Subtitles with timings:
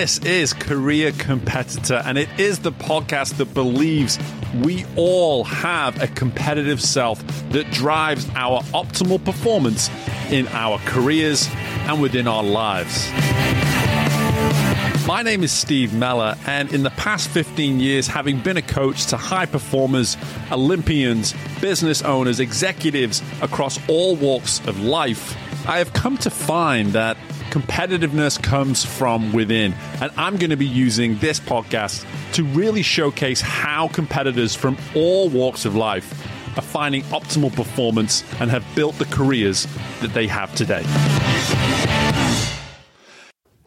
[0.00, 4.18] This is Career Competitor, and it is the podcast that believes
[4.64, 9.90] we all have a competitive self that drives our optimal performance
[10.30, 13.10] in our careers and within our lives.
[15.06, 19.04] My name is Steve Meller, and in the past 15 years, having been a coach
[19.08, 20.16] to high performers,
[20.50, 25.36] Olympians, business owners, executives across all walks of life,
[25.68, 27.18] I have come to find that
[27.50, 29.74] competitiveness comes from within.
[30.00, 35.28] And I'm going to be using this podcast to really showcase how competitors from all
[35.28, 36.26] walks of life
[36.56, 39.66] are finding optimal performance and have built the careers
[40.00, 40.84] that they have today.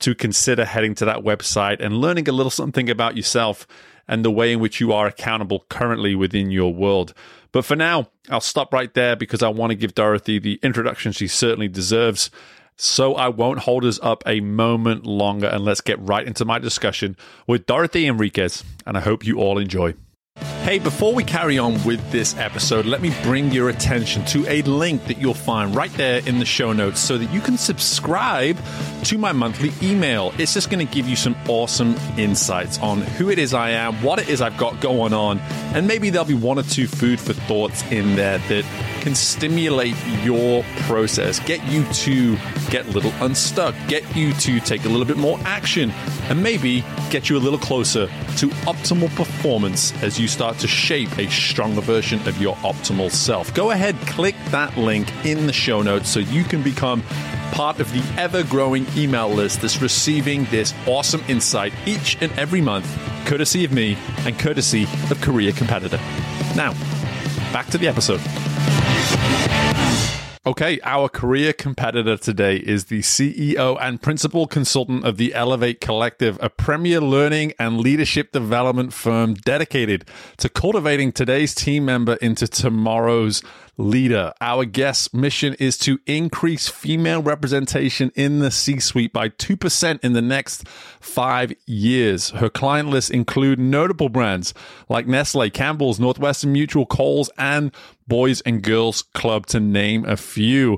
[0.00, 3.66] to consider heading to that website and learning a little something about yourself
[4.12, 7.14] and the way in which you are accountable currently within your world.
[7.50, 11.12] But for now, I'll stop right there because I want to give Dorothy the introduction
[11.12, 12.30] she certainly deserves.
[12.76, 16.58] So I won't hold us up a moment longer and let's get right into my
[16.58, 18.62] discussion with Dorothy Enriquez.
[18.84, 19.94] And I hope you all enjoy.
[20.62, 24.62] Hey, before we carry on with this episode, let me bring your attention to a
[24.62, 28.56] link that you'll find right there in the show notes so that you can subscribe
[29.02, 30.32] to my monthly email.
[30.38, 34.00] It's just going to give you some awesome insights on who it is I am,
[34.04, 35.40] what it is I've got going on,
[35.74, 38.64] and maybe there'll be one or two food for thoughts in there that
[39.00, 42.36] can stimulate your process, get you to
[42.70, 45.90] get a little unstuck, get you to take a little bit more action,
[46.30, 48.06] and maybe get you a little closer
[48.36, 53.52] to optimal performance as you start to shape a stronger version of your optimal self.
[53.54, 57.02] Go ahead, click that link in the show notes so you can become
[57.52, 62.60] part of the ever growing email list that's receiving this awesome insight each and every
[62.60, 62.86] month,
[63.26, 65.98] courtesy of me and courtesy of Career Competitor.
[66.56, 66.72] Now,
[67.52, 68.20] back to the episode.
[70.44, 76.36] Okay, our career competitor today is the CEO and principal consultant of the Ellevate Collective,
[76.42, 80.04] a premier learning and leadership development firm dedicated
[80.38, 83.40] to cultivating today's team member into tomorrow's
[83.76, 84.32] leader.
[84.40, 90.12] Our guest's mission is to increase female representation in the C suite by 2% in
[90.12, 90.68] the next
[91.00, 92.30] five years.
[92.30, 94.52] Her client list include notable brands
[94.88, 97.72] like Nestle, Campbell's, Northwestern Mutual, Kohl's, and
[98.06, 100.76] Boys and Girls Club, to name a few.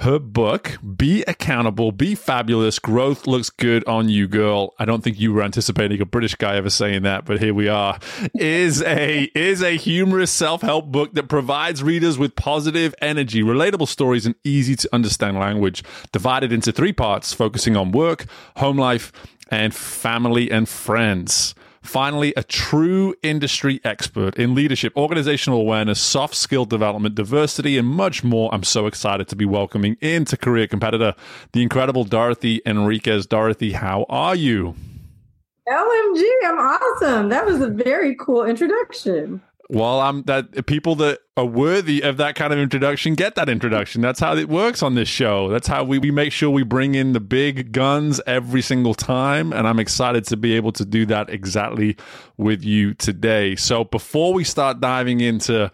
[0.00, 4.72] Her book, Be Accountable, Be Fabulous, Growth Looks Good on You, Girl.
[4.78, 7.66] I don't think you were anticipating a British guy ever saying that, but here we
[7.66, 7.98] are.
[8.34, 14.24] Is a is a humorous self-help book that provides readers with positive energy, relatable stories,
[14.24, 19.12] and easy to understand language, divided into three parts, focusing on work, home life,
[19.50, 21.56] and family and friends.
[21.88, 28.22] Finally, a true industry expert in leadership, organizational awareness, soft skill development, diversity, and much
[28.22, 28.54] more.
[28.54, 31.14] I'm so excited to be welcoming into Career Competitor
[31.52, 33.24] the incredible Dorothy Enriquez.
[33.26, 34.74] Dorothy, how are you?
[35.66, 37.30] LMG, I'm awesome.
[37.30, 39.40] That was a very cool introduction.
[39.70, 44.00] Well, I'm that people that are worthy of that kind of introduction get that introduction.
[44.00, 45.50] That's how it works on this show.
[45.50, 49.52] That's how we, we make sure we bring in the big guns every single time.
[49.52, 51.98] And I'm excited to be able to do that exactly
[52.38, 53.56] with you today.
[53.56, 55.70] So before we start diving into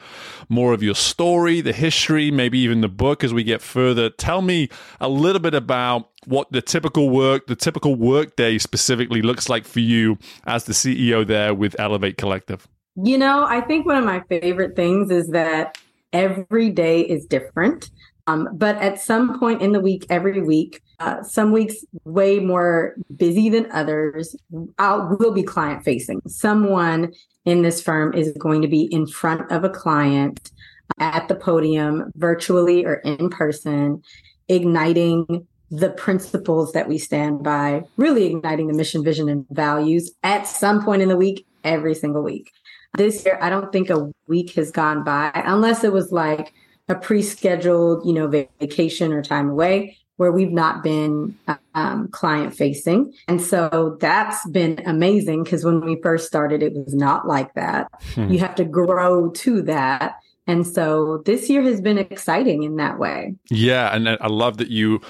[0.48, 4.42] more of your story, the history, maybe even the book as we get further, tell
[4.42, 4.70] me
[5.00, 9.64] a little bit about what the typical work, the typical work day specifically looks like
[9.64, 12.66] for you as the CEO there with Ellevate Collective.
[12.96, 15.78] You know, I think one of my favorite things is that
[16.12, 17.90] every day is different.
[18.26, 21.74] Um, but at some point in the week, every week, uh, some weeks
[22.04, 24.34] way more busy than others,
[24.78, 26.22] I'll will be client facing.
[26.26, 27.12] Someone
[27.44, 30.50] in this firm is going to be in front of a client
[30.98, 34.02] at the podium, virtually or in person,
[34.48, 40.46] igniting the principles that we stand by, really igniting the mission, vision, and values at
[40.46, 42.52] some point in the week, every single week.
[42.96, 46.52] This year, I don't think a week has gone by unless it was like
[46.88, 51.36] a pre-scheduled, you know, vacation or time away where we've not been
[51.74, 53.12] um, client facing.
[53.26, 57.88] And so that's been amazing because when we first started, it was not like that.
[58.14, 58.30] Hmm.
[58.30, 60.16] You have to grow to that.
[60.46, 63.34] And so this year has been exciting in that way.
[63.50, 63.94] Yeah.
[63.94, 65.00] And I love that you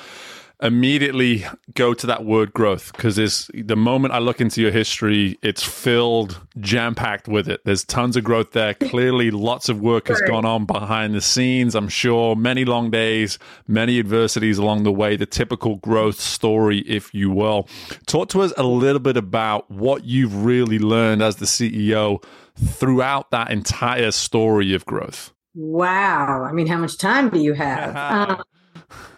[0.62, 5.38] immediately go to that word growth because is the moment I look into your history,
[5.42, 7.60] it's filled, jam packed with it.
[7.64, 8.74] There's tons of growth there.
[8.94, 11.74] Clearly, lots of work has gone on behind the scenes.
[11.74, 17.12] I'm sure many long days, many adversities along the way, the typical growth story, if
[17.12, 17.68] you will.
[18.06, 22.22] Talk to us a little bit about what you've really learned as the CEO
[22.56, 25.32] throughout that entire story of growth.
[25.54, 26.44] Wow.
[26.44, 27.96] I mean, how much time do you have?
[28.30, 28.42] um,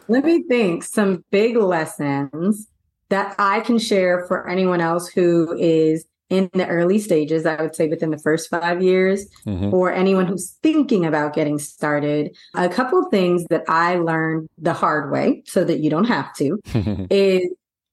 [0.09, 2.69] let me think some big lessons
[3.09, 7.77] that I can share for anyone else who is in the early stages, I would
[7.77, 9.73] say within the first five years, mm-hmm.
[9.73, 12.37] or anyone who's thinking about getting started.
[12.55, 16.35] A couple of things that I learned the hard way so that you don't have
[16.37, 16.59] to
[17.11, 17.49] is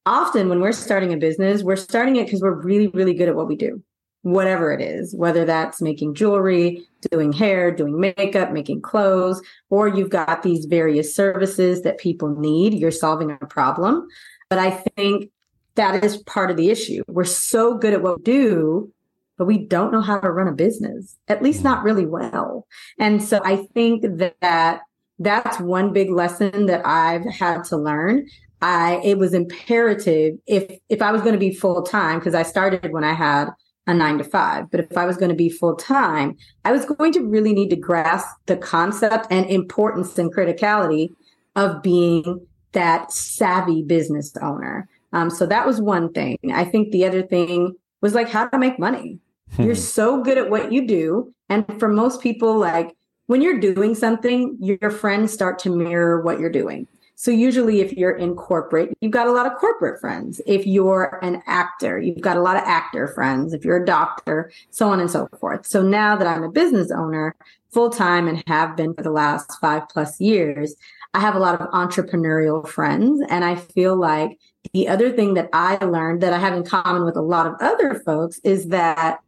[0.07, 3.36] often when we're starting a business, we're starting it because we're really, really good at
[3.36, 3.83] what we do
[4.24, 10.10] whatever it is, whether that's making jewelry, doing hair, doing makeup, making clothes, or you've
[10.10, 12.74] got these various services that people need.
[12.74, 14.08] You're solving a problem.
[14.50, 15.30] But I think
[15.75, 17.04] that is part of the issue.
[17.08, 18.94] We're so good at what we do,
[19.38, 21.88] but we don't know how to run a business, at least not mm-hmm.
[21.88, 22.66] really well.
[23.00, 24.81] And so I think that
[25.20, 28.28] that's one big lesson that I've had to learn.
[28.62, 32.44] I, it was imperative if, if I was going to be full time, because I
[32.44, 33.50] started when I had
[33.88, 34.72] a nine to five.
[34.72, 37.70] But if I was going to be full time, I was going to really need
[37.70, 41.10] to grasp the concept and importance and criticality
[41.56, 44.88] of being that savvy business owner.
[45.12, 46.38] Um, so that was one thing.
[46.54, 49.20] I think the other thing was like how to make money.
[49.56, 49.64] Hmm.
[49.64, 51.34] You're so good at what you do.
[51.50, 52.96] And for most people, like
[53.28, 56.88] when you're doing something, your friends start to mirror what you're doing.
[57.24, 60.42] So usually if you're in corporate, you've got a lot of corporate friends.
[60.46, 63.54] If you're an actor, you've got a lot of actor friends.
[63.54, 65.66] If you're a doctor, so on and so forth.
[65.66, 67.34] So now that I'm a business owner
[67.72, 70.75] full time and have been for the last five plus years,
[71.14, 73.25] I have a lot of entrepreneurial friends.
[73.30, 74.38] And I feel like
[74.74, 77.54] the other thing that I learned that I have in common with a lot of
[77.62, 79.20] other folks is that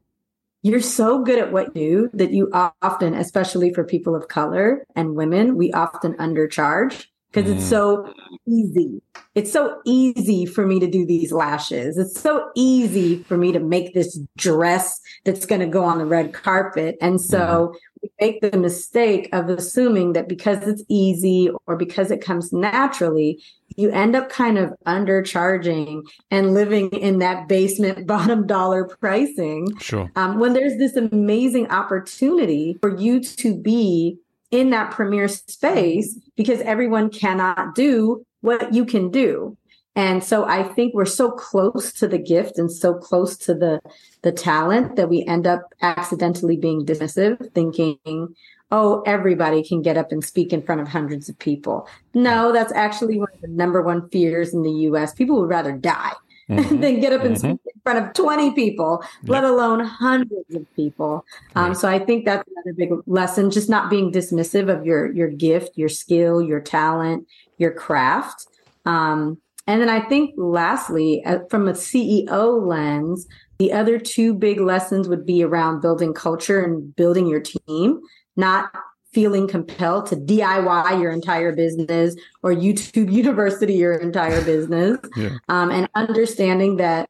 [0.63, 4.86] you're so good at what you do that you often, especially for people of color
[4.97, 7.55] and women, we often undercharge because mm.
[7.55, 8.13] it's so
[8.47, 9.01] easy.
[9.33, 11.97] It's so easy for me to do these lashes.
[11.97, 16.05] It's so easy for me to make this dress that's going to go on the
[16.05, 16.95] red carpet.
[17.01, 17.75] And so mm.
[18.01, 23.43] we make the mistake of assuming that because it's easy or because it comes naturally,
[23.75, 29.68] you end up kind of undercharging and living in that basement bottom dollar pricing.
[29.80, 30.09] Sure.
[30.15, 34.18] Um, when there's this amazing opportunity for you to be
[34.56, 39.57] in that premier space because everyone cannot do what you can do.
[39.97, 43.81] And so I think we're so close to the gift and so close to the
[44.24, 48.35] the talent that we end up accidentally being dismissive, thinking,
[48.71, 51.88] oh, everybody can get up and speak in front of hundreds of people.
[52.14, 55.14] No, that's actually one of the number one fears in the US.
[55.14, 56.14] People would rather die
[56.49, 56.78] mm-hmm.
[56.81, 57.54] than get up and mm-hmm.
[57.54, 61.25] speak in front of 20 people, let alone hundreds of people.
[61.56, 65.30] Um, so I think that's another big lesson, just not being dismissive of your, your
[65.30, 68.47] gift, your skill, your talent, your craft.
[68.85, 74.59] Um, and then I think lastly, uh, from a CEO lens, the other two big
[74.59, 78.02] lessons would be around building culture and building your team,
[78.35, 78.69] not
[79.16, 85.38] feeling compelled to DIY your entire business or YouTube University your entire business, yeah.
[85.48, 87.10] um, and understanding that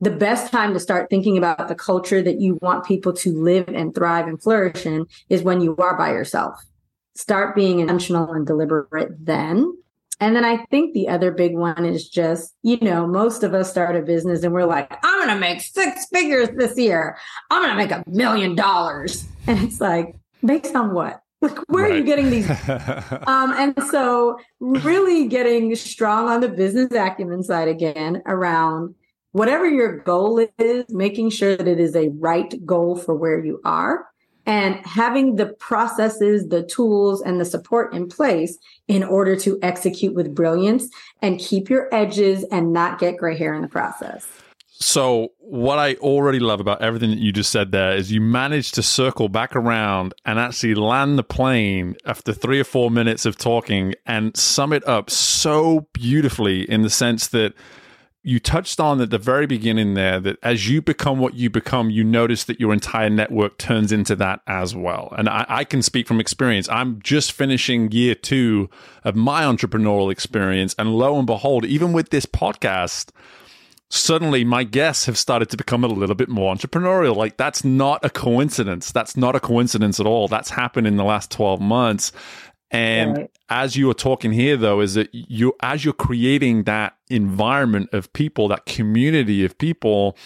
[0.00, 3.68] the best time to start thinking about the culture that you want people to live
[3.68, 6.58] and thrive and flourish in is when you are by yourself.
[7.14, 9.76] Start being intentional and deliberate then.
[10.20, 13.70] And then I think the other big one is just, you know, most of us
[13.70, 17.18] start a business and we're like, I'm going to make six figures this year.
[17.50, 19.26] I'm going to make a million dollars.
[19.44, 21.21] And it's like, based on what?
[21.42, 21.92] Like, where right.
[21.92, 22.48] are you getting these?
[23.26, 28.94] um, and so, really getting strong on the business acumen side again around
[29.32, 33.60] whatever your goal is, making sure that it is a right goal for where you
[33.64, 34.06] are
[34.46, 38.58] and having the processes, the tools, and the support in place
[38.88, 40.88] in order to execute with brilliance
[41.20, 44.26] and keep your edges and not get gray hair in the process.
[44.82, 48.74] So, what I already love about everything that you just said there is you managed
[48.74, 53.38] to circle back around and actually land the plane after three or four minutes of
[53.38, 57.54] talking and sum it up so beautifully in the sense that
[58.24, 61.90] you touched on at the very beginning there that as you become what you become,
[61.90, 65.12] you notice that your entire network turns into that as well.
[65.16, 66.68] And I, I, can speak from experience.
[66.68, 68.70] I'm just finishing year two
[69.04, 70.74] of my entrepreneurial experience.
[70.78, 73.10] And lo and behold, even with this podcast,
[73.94, 77.14] suddenly my guests have started to become a little bit more entrepreneurial.
[77.14, 78.90] Like that's not a coincidence.
[78.90, 80.28] That's not a coincidence at all.
[80.28, 82.10] That's happened in the last 12 months.
[82.70, 83.30] And right.
[83.50, 88.10] as you are talking here, though, is that you, as you're creating that environment of
[88.14, 90.16] people, that community of people,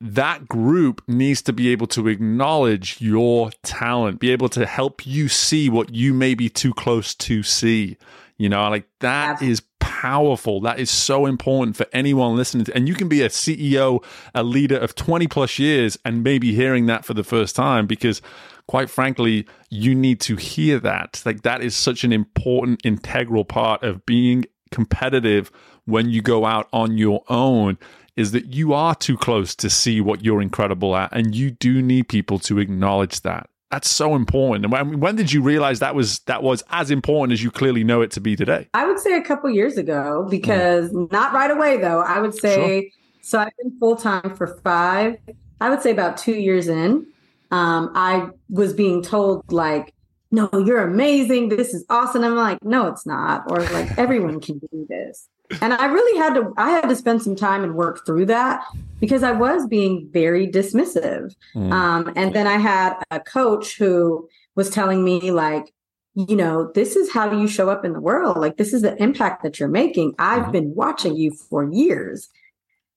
[0.00, 5.28] that group needs to be able to acknowledge your talent, be able to help you
[5.28, 7.98] see what you may be too close to see.
[8.38, 9.52] You know, like that Absolutely.
[9.52, 9.60] is
[10.00, 10.60] powerful.
[10.60, 14.42] That is so important for anyone listening to, and you can be a CEO, a
[14.42, 18.20] leader of 20 plus years and maybe hearing that for the first time because
[18.66, 21.22] quite frankly, you need to hear that.
[21.24, 25.50] Like that is such an important, integral part of being competitive
[25.86, 27.78] when you go out on your own
[28.16, 31.80] is that you are too close to see what you're incredible at and you do
[31.80, 35.94] need people to acknowledge that that's so important and when, when did you realize that
[35.94, 38.98] was that was as important as you clearly know it to be today i would
[38.98, 41.10] say a couple years ago because mm.
[41.12, 42.90] not right away though i would say sure.
[43.20, 45.18] so i've been full-time for five
[45.60, 47.06] i would say about two years in
[47.50, 49.94] um, I was being told like,
[50.30, 51.48] no, you're amazing.
[51.48, 52.24] This is awesome.
[52.24, 53.50] I'm like, no, it's not.
[53.50, 55.28] Or like, everyone can do this.
[55.60, 58.64] And I really had to, I had to spend some time and work through that
[59.00, 61.34] because I was being very dismissive.
[61.54, 61.72] Mm.
[61.72, 65.72] Um, and then I had a coach who was telling me like,
[66.14, 68.38] you know, this is how you show up in the world.
[68.38, 70.14] Like, this is the impact that you're making.
[70.18, 70.52] I've mm-hmm.
[70.52, 72.28] been watching you for years.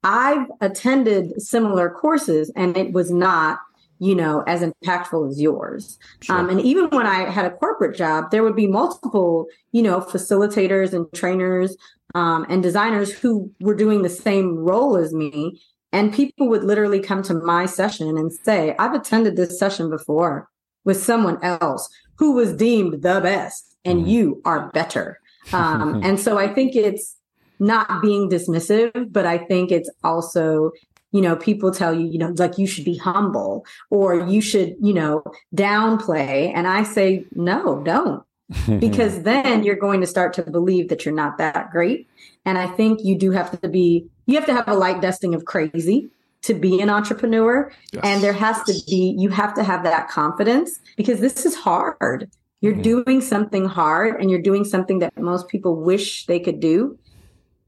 [0.04, 3.60] I've attended similar courses and it was not
[4.00, 6.00] you know, as impactful as yours.
[6.22, 6.38] Sure.
[6.38, 10.00] Um, and even when I had a corporate job, there would be multiple, you know,
[10.00, 11.76] facilitators and trainers
[12.16, 15.62] um, and designers who were doing the same role as me.
[15.92, 20.48] And people would literally come to my session and say, I've attended this session before
[20.86, 25.20] with someone else who was deemed the best, and mm you are better.
[25.54, 27.16] Um, and so I think it's
[27.60, 30.72] not being dismissive, but I think it's also
[31.12, 34.76] you know, people tell you, you know, like you should be humble or you should,
[34.80, 35.24] you know,
[35.56, 36.52] downplay.
[36.54, 38.24] And I say, no, don't.
[38.80, 42.08] Because then you're going to start to believe that you're not that great.
[42.46, 45.36] And I think you do have to be, you have to have a light dusting
[45.36, 46.10] of crazy
[46.42, 47.72] to be an entrepreneur.
[47.92, 48.02] Yes.
[48.04, 52.30] And there has to be, you have to have that confidence because this is hard.
[52.62, 53.04] You're mm-hmm.
[53.04, 56.98] doing something hard and you're doing something that most people wish they could do,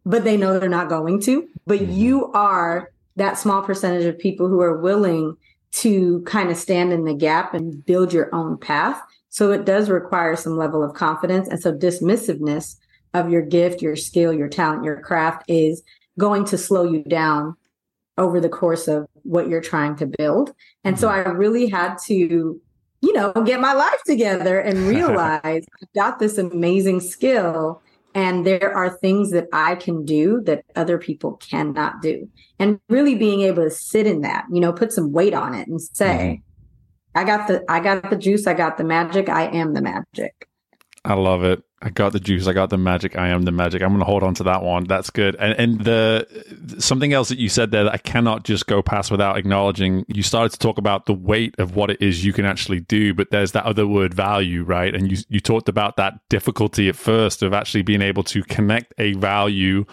[0.05, 1.47] but they know they're not going to.
[1.65, 1.93] But mm-hmm.
[1.93, 5.37] you are that small percentage of people who are willing
[5.71, 9.01] to kind of stand in the gap and build your own path.
[9.31, 11.47] So it does require some level of confidence.
[11.47, 12.75] And so dismissiveness
[13.13, 15.81] of your gift, your skill, your talent, your craft is
[16.19, 17.55] going to slow you down
[18.17, 20.53] over the course of what you're trying to build.
[20.83, 21.29] And so mm-hmm.
[21.29, 26.37] I really had to, you know, get my life together and realize I've got this
[26.37, 27.81] amazing skill
[28.13, 32.27] and there are things that I can do that other people cannot do.
[32.59, 35.69] And really being able to sit in that, you know, put some weight on it
[35.69, 36.50] and say, mm-hmm.
[37.15, 40.47] I got the I got the juice, I got the magic, I am the magic.
[41.03, 41.63] I love it.
[41.83, 42.45] I got the juice.
[42.45, 43.17] I got the magic.
[43.17, 43.81] I am the magic.
[43.81, 44.83] I'm going to hold on to that one.
[44.83, 45.35] That's good.
[45.39, 49.09] And and the something else that you said there that I cannot just go past
[49.09, 50.05] without acknowledging.
[50.07, 53.15] You started to talk about the weight of what it is you can actually do,
[53.15, 54.93] but there's that other word value, right?
[54.93, 58.93] And you you talked about that difficulty at first of actually being able to connect
[58.99, 59.85] a value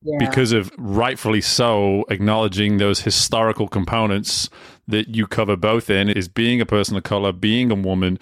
[0.00, 0.16] yeah.
[0.18, 4.48] because of rightfully so acknowledging those historical components
[4.92, 8.18] that you cover both in is being a person of color, being a woman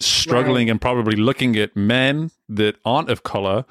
[0.00, 0.72] struggling right.
[0.72, 3.64] and probably looking at men that aren't of color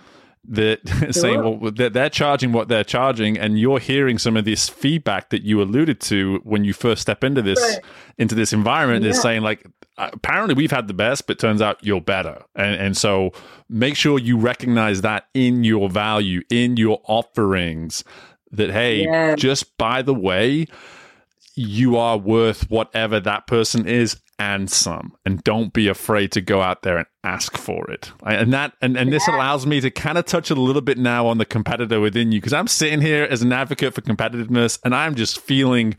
[0.47, 1.11] that sure.
[1.11, 5.29] saying well they're, they're charging what they're charging and you're hearing some of this feedback
[5.29, 7.83] that you alluded to when you first step into this right.
[8.17, 9.11] into this environment yeah.
[9.11, 9.65] is saying like
[9.97, 13.31] apparently we've had the best but turns out you're better and and so
[13.69, 18.03] make sure you recognize that in your value in your offerings
[18.51, 19.35] that hey yeah.
[19.35, 20.65] just by the way
[21.61, 25.15] you are worth whatever that person is and some.
[25.25, 28.11] And don't be afraid to go out there and ask for it.
[28.25, 31.27] And that and, and this allows me to kind of touch a little bit now
[31.27, 34.95] on the competitor within you because i'm sitting here as an advocate for competitiveness and
[34.95, 35.95] i'm just feeling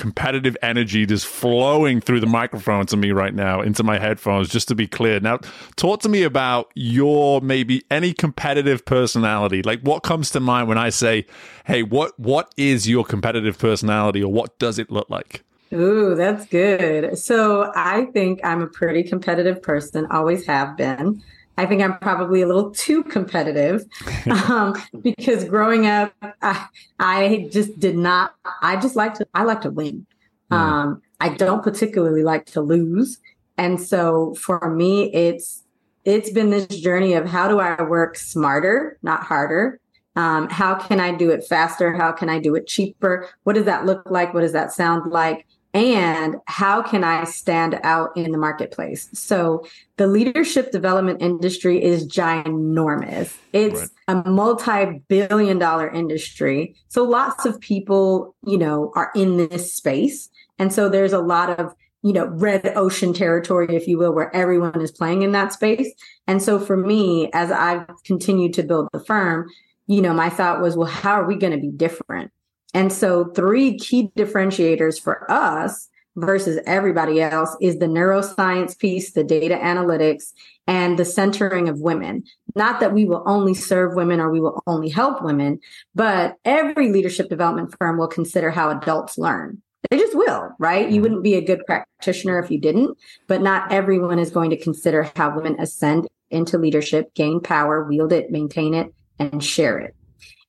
[0.00, 4.66] competitive energy just flowing through the microphone to me right now into my headphones just
[4.66, 5.38] to be clear now
[5.76, 10.78] talk to me about your maybe any competitive personality like what comes to mind when
[10.78, 11.26] i say
[11.66, 16.46] hey what what is your competitive personality or what does it look like Ooh, that's
[16.46, 17.16] good.
[17.16, 21.22] So I think I'm a pretty competitive person, always have been.
[21.60, 23.84] I think I'm probably a little too competitive
[24.48, 26.66] um, because growing up, I,
[26.98, 28.34] I, just did not.
[28.62, 29.26] I just like to.
[29.34, 30.06] I like to win.
[30.50, 30.56] Mm.
[30.56, 33.18] Um, I don't particularly like to lose,
[33.58, 35.62] and so for me, it's
[36.06, 39.80] it's been this journey of how do I work smarter, not harder.
[40.16, 41.92] Um, how can I do it faster?
[41.92, 43.28] How can I do it cheaper?
[43.42, 44.32] What does that look like?
[44.32, 45.46] What does that sound like?
[45.72, 49.08] And how can I stand out in the marketplace?
[49.12, 49.64] So
[49.98, 53.36] the leadership development industry is ginormous.
[53.52, 53.90] It's right.
[54.08, 56.74] a multi-billion dollar industry.
[56.88, 60.28] So lots of people, you know, are in this space.
[60.58, 61.72] And so there's a lot of,
[62.02, 65.92] you know, red ocean territory, if you will, where everyone is playing in that space.
[66.26, 69.48] And so for me, as I've continued to build the firm,
[69.86, 72.32] you know, my thought was, well, how are we going to be different?
[72.72, 79.24] And so, three key differentiators for us versus everybody else is the neuroscience piece, the
[79.24, 80.32] data analytics,
[80.66, 82.24] and the centering of women.
[82.54, 85.60] Not that we will only serve women or we will only help women,
[85.94, 89.62] but every leadership development firm will consider how adults learn.
[89.90, 90.86] They just will, right?
[90.86, 91.02] You mm-hmm.
[91.02, 95.10] wouldn't be a good practitioner if you didn't, but not everyone is going to consider
[95.16, 99.94] how women ascend into leadership, gain power, wield it, maintain it, and share it.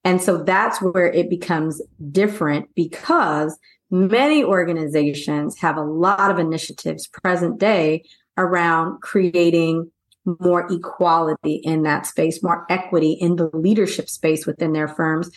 [0.03, 1.81] And so that's where it becomes
[2.12, 3.58] different because
[3.91, 8.03] many organizations have a lot of initiatives present day
[8.38, 9.91] around creating
[10.39, 15.29] more equality in that space, more equity in the leadership space within their firms,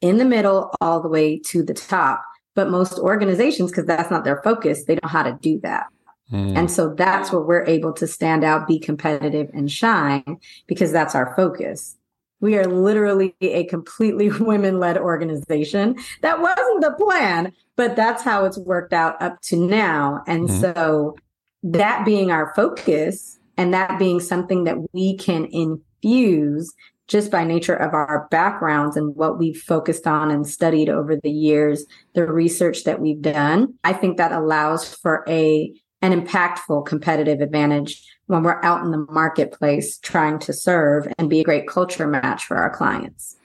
[0.00, 2.22] in the middle, all the way to the top.
[2.54, 5.86] But most organizations, because that's not their focus, they don't know how to do that.
[6.32, 6.56] Mm.
[6.56, 11.14] And so that's where we're able to stand out, be competitive, and shine because that's
[11.14, 11.95] our focus.
[12.40, 15.96] We are literally a completely women led organization.
[16.22, 20.22] That wasn't the plan, but that's how it's worked out up to now.
[20.26, 20.60] And mm-hmm.
[20.60, 21.16] so,
[21.62, 26.72] that being our focus and that being something that we can infuse
[27.08, 31.30] just by nature of our backgrounds and what we've focused on and studied over the
[31.30, 35.72] years, the research that we've done, I think that allows for a
[36.02, 41.40] an impactful competitive advantage when we're out in the marketplace trying to serve and be
[41.40, 43.36] a great culture match for our clients.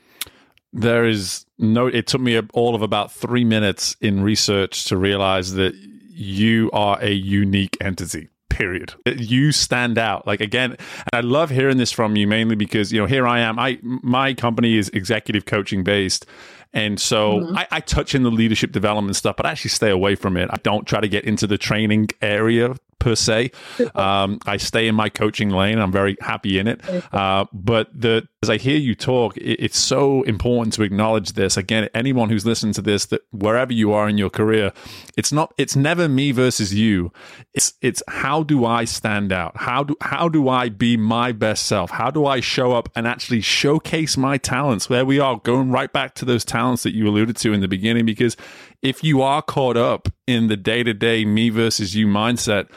[0.73, 5.53] There is no, it took me all of about three minutes in research to realize
[5.53, 5.75] that
[6.09, 11.77] you are a unique entity period you stand out like again and i love hearing
[11.77, 15.45] this from you mainly because you know here i am i my company is executive
[15.45, 16.25] coaching based
[16.73, 17.57] and so mm-hmm.
[17.57, 20.49] I, I, touch in the leadership development stuff, but I actually stay away from it.
[20.51, 23.51] I don't try to get into the training area per se.
[23.93, 25.77] Um, I stay in my coaching lane.
[25.77, 26.81] I'm very happy in it.
[27.13, 31.57] Uh, but the as I hear you talk, it, it's so important to acknowledge this.
[31.57, 34.71] Again, anyone who's listening to this, that wherever you are in your career,
[35.17, 35.53] it's not.
[35.57, 37.11] It's never me versus you.
[37.53, 39.57] It's it's how do I stand out?
[39.57, 41.91] How do how do I be my best self?
[41.91, 44.89] How do I show up and actually showcase my talents?
[44.89, 47.67] Where we are going right back to those talents that you alluded to in the
[47.67, 48.37] beginning, because
[48.81, 52.69] if you are caught up in the day to day me versus you mindset,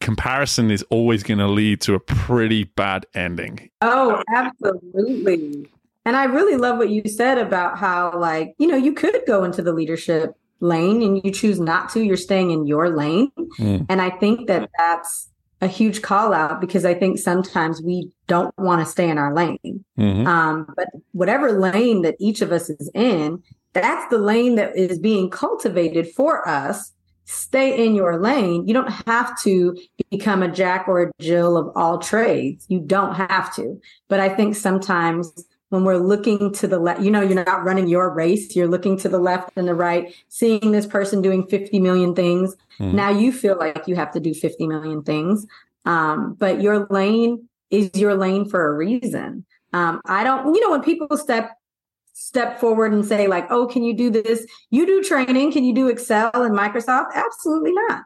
[0.00, 3.70] comparison is always going to lead to a pretty bad ending.
[3.80, 5.68] Oh, absolutely.
[6.04, 9.44] And I really love what you said about how, like, you know, you could go
[9.44, 13.30] into the leadership lane and you choose not to, you're staying in your lane.
[13.58, 13.86] Mm.
[13.88, 15.28] And I think that that's
[15.60, 19.32] a huge call out because I think sometimes we don't want to stay in our
[19.32, 19.84] lane.
[19.96, 20.26] Mm-hmm.
[20.26, 23.40] Um, but whatever lane that each of us is in,
[23.72, 26.92] that's the lane that is being cultivated for us.
[27.24, 28.66] Stay in your lane.
[28.66, 29.76] You don't have to
[30.10, 32.66] become a Jack or a Jill of all trades.
[32.68, 33.80] You don't have to.
[34.08, 35.32] But I think sometimes
[35.70, 38.54] when we're looking to the left, you know, you're not running your race.
[38.54, 42.54] You're looking to the left and the right, seeing this person doing 50 million things.
[42.78, 42.92] Mm.
[42.92, 45.46] Now you feel like you have to do 50 million things.
[45.86, 49.46] Um, but your lane is your lane for a reason.
[49.72, 51.56] Um, I don't, you know, when people step
[52.22, 54.46] step forward and say like, "Oh, can you do this?
[54.70, 55.52] You do training?
[55.52, 58.04] Can you do Excel and Microsoft?" Absolutely not.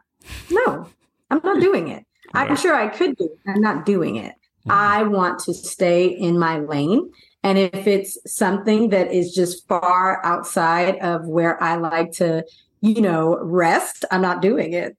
[0.49, 0.87] No,
[1.29, 2.05] I'm not doing it.
[2.33, 3.25] I'm sure I could do.
[3.25, 3.51] It.
[3.51, 4.33] I'm not doing it.
[4.33, 4.71] Mm-hmm.
[4.71, 7.09] I want to stay in my lane.
[7.43, 12.43] And if it's something that is just far outside of where I like to,
[12.81, 14.97] you know, rest, I'm not doing it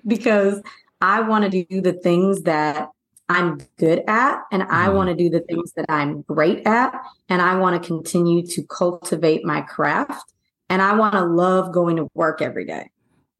[0.06, 0.62] because
[1.00, 2.88] I want to do the things that
[3.30, 4.94] I'm good at and I Mhm.
[4.94, 6.92] want to do the things that I'm great at
[7.28, 10.32] and I want to continue to cultivate my craft
[10.68, 12.90] and I want to love going to work every day.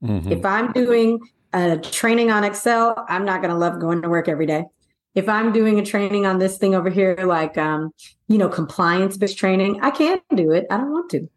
[0.03, 0.31] Mhm.
[0.31, 1.18] If I'm doing
[1.53, 4.64] a training on Excel, I'm not going to love going to work every day.
[5.16, 7.90] If I'm doing a training on this thing over here, like, um,
[8.29, 10.66] you know, compliance based training, I can't do it.
[10.70, 11.29] I don't want to.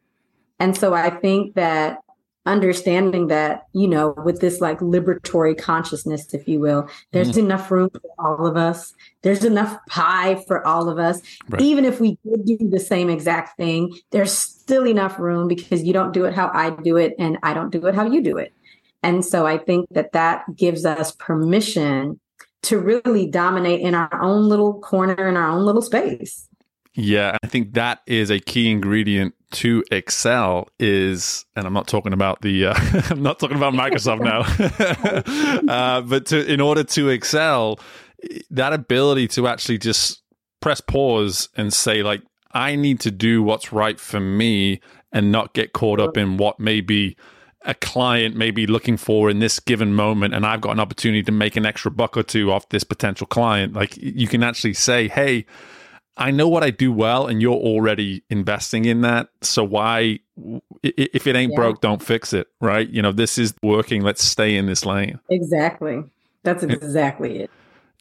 [0.59, 2.02] And so I think that
[2.45, 7.37] understanding that, you know, with this like liberatory consciousness, if you will, there's mm.
[7.37, 8.93] enough room for all of us.
[9.21, 11.21] There's enough pie for all of us.
[11.49, 11.61] Right.
[11.61, 15.93] Even if we did do the same exact thing, there's still enough room because you
[15.93, 18.37] don't do it how I do it and I don't do it how you do
[18.37, 18.53] it.
[19.01, 22.19] And so I think that that gives us permission
[22.63, 26.47] to really dominate in our own little corner, in our own little space.
[26.95, 32.13] Yeah, I think that is a key ingredient to excel is and I'm not talking
[32.13, 32.75] about the uh,
[33.09, 34.41] I'm not talking about Microsoft now.
[35.73, 37.79] uh, but to in order to excel,
[38.51, 40.21] that ability to actually just
[40.61, 44.79] press pause and say like I need to do what's right for me
[45.11, 47.17] and not get caught up in what maybe
[47.65, 51.23] a client may be looking for in this given moment and I've got an opportunity
[51.23, 53.73] to make an extra buck or two off this potential client.
[53.73, 55.45] Like you can actually say, "Hey,
[56.15, 59.29] I know what I do well, and you're already investing in that.
[59.41, 60.19] So why,
[60.83, 61.59] if it ain't Yeah.
[61.59, 62.87] broke, don't fix it, right?
[62.87, 64.03] You know, this is working.
[64.03, 65.19] Let's stay in this lane.
[65.29, 66.03] Exactly.
[66.43, 67.51] That's exactly it.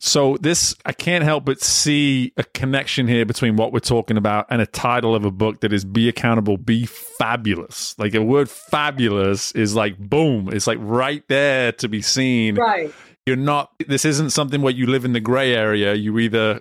[0.04, 4.46] So this, I can't help but see a connection here between what we're talking about
[4.50, 8.50] and a title of a book that is "Be Accountable, Be Fabulous." Like a word
[8.50, 10.48] "fabulous" is like boom.
[10.52, 12.92] It's like right there to be seen Right.
[13.26, 16.58] You're not this isn't something where you live in the gray area you either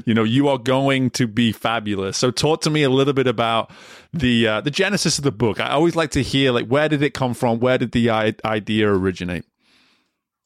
[0.06, 3.26] you know you are going to be fabulous so talk to me a little bit
[3.26, 3.70] about
[4.12, 7.02] the uh, the genesis of the book i always like to hear like where did
[7.02, 9.44] it come from where did the I- idea originate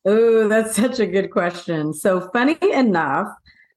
[0.08, 1.92] Oh, that's such a good question.
[1.92, 3.26] So funny enough,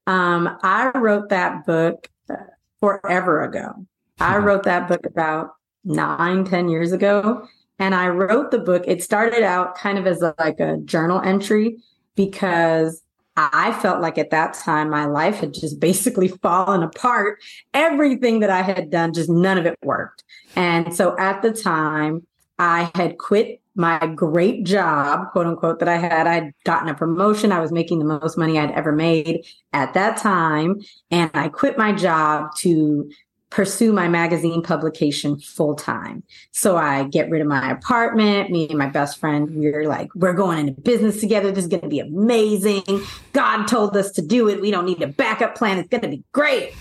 [0.06, 2.34] um, I wrote that book uh,
[2.78, 3.84] forever ago.
[4.20, 4.44] I Mhm.
[4.44, 5.50] wrote that book about
[5.84, 7.48] nine, ten years ago.
[7.80, 8.84] And I wrote the book.
[8.86, 11.78] It started out kind of as a, like a journal entry
[12.14, 13.02] because
[13.36, 17.38] I felt like at that time my life had just basically fallen apart.
[17.74, 20.24] Everything that I had done, just none of it worked.
[20.54, 22.26] And so at the time,
[22.58, 26.26] I had quit my great job, quote unquote, that I had.
[26.26, 27.52] I'd gotten a promotion.
[27.52, 30.80] I was making the most money I'd ever made at that time.
[31.10, 33.10] And I quit my job to
[33.50, 36.22] pursue my magazine publication full time.
[36.52, 38.50] So I get rid of my apartment.
[38.50, 41.50] Me and my best friend, we are like, we're going into business together.
[41.50, 42.82] This is going to be amazing.
[43.32, 44.60] God told us to do it.
[44.60, 45.78] We don't need a backup plan.
[45.78, 46.72] It's going to be great.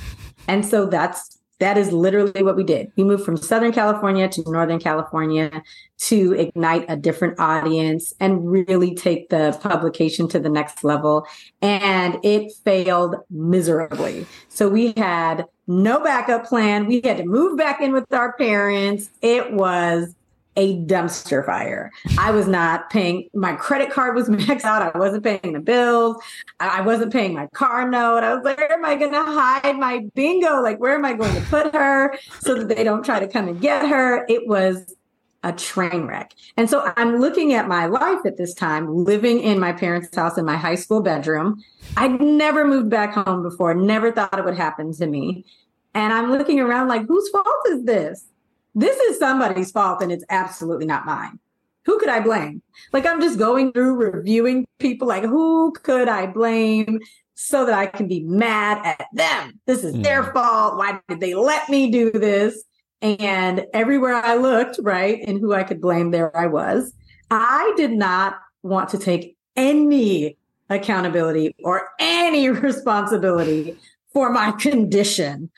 [0.47, 2.91] And so that's that is literally what we did.
[2.95, 5.61] We moved from Southern California to Northern California
[5.99, 11.27] to ignite a different audience and really take the publication to the next level.
[11.61, 14.25] And it failed miserably.
[14.47, 16.87] So we had no backup plan.
[16.87, 19.09] We had to move back in with our parents.
[19.21, 20.15] It was
[20.59, 21.89] a dumpster fire.
[22.17, 24.93] I was not paying, my credit card was maxed out.
[24.93, 26.21] I wasn't paying the bills.
[26.59, 28.23] I wasn't paying my car note.
[28.23, 30.61] I was like, where am I going to hide my bingo?
[30.61, 33.47] Like, where am I going to put her so that they don't try to come
[33.47, 34.25] and get her?
[34.27, 34.95] It was
[35.43, 36.33] a train wreck.
[36.57, 40.37] And so I'm looking at my life at this time, living in my parents' house
[40.37, 41.63] in my high school bedroom.
[41.95, 45.45] I'd never moved back home before, never thought it would happen to me.
[45.93, 48.25] And I'm looking around like, whose fault is this?
[48.75, 51.39] This is somebody's fault and it's absolutely not mine.
[51.85, 52.61] Who could I blame?
[52.93, 56.99] Like, I'm just going through reviewing people, like, who could I blame
[57.35, 59.59] so that I can be mad at them?
[59.65, 60.33] This is their Mm.
[60.33, 60.77] fault.
[60.77, 62.63] Why did they let me do this?
[63.01, 66.93] And everywhere I looked, right, and who I could blame, there I was.
[67.31, 70.37] I did not want to take any
[70.69, 73.77] accountability or any responsibility
[74.13, 75.49] for my condition.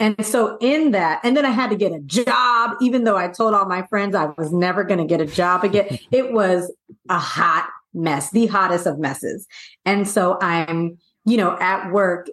[0.00, 3.28] And so, in that, and then I had to get a job, even though I
[3.28, 5.98] told all my friends I was never going to get a job again.
[6.12, 6.72] It was
[7.08, 9.46] a hot mess, the hottest of messes.
[9.84, 12.28] And so, I'm, you know, at work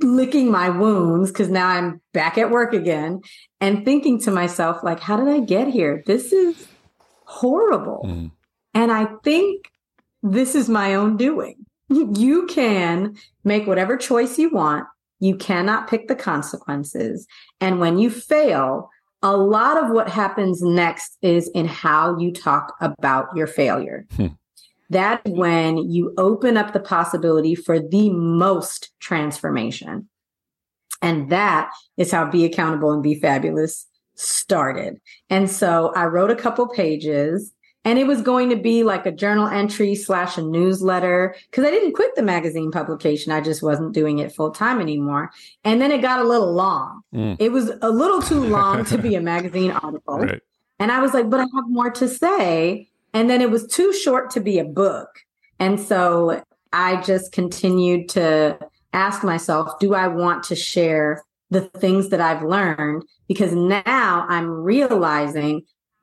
[0.00, 3.20] licking my wounds because now I'm back at work again
[3.60, 6.02] and thinking to myself, like, how did I get here?
[6.06, 6.68] This is
[7.24, 8.02] horrible.
[8.06, 8.30] Mhm.
[8.74, 9.70] And I think
[10.22, 11.56] this is my own doing.
[12.14, 14.86] You can make whatever choice you want.
[15.22, 17.28] You cannot pick the consequences.
[17.60, 18.90] And when you fail,
[19.22, 24.04] a lot of what happens next is in how you talk about your failure.
[24.16, 24.26] Hmm.
[24.90, 30.08] That's when you open up the possibility for the most transformation.
[31.00, 35.00] And that is how Be Accountable and Be Fabulous started.
[35.30, 37.52] And so I wrote a couple pages
[37.84, 41.70] And it was going to be like a journal entry slash a newsletter because I
[41.70, 43.32] didn't quit the magazine publication.
[43.32, 45.32] I just wasn't doing it full time anymore.
[45.64, 47.02] And then it got a little long.
[47.12, 47.36] Mm.
[47.40, 50.18] It was a little too long to be a magazine article.
[50.18, 50.40] Right.
[50.78, 52.88] And I was like, but I have more to say.
[53.12, 55.08] And then it was too short to be a book.
[55.58, 56.42] And so
[56.72, 58.58] I just continued to
[58.92, 63.04] ask myself, do I want to share the things that I've learned?
[63.28, 65.62] Because now I'm realizing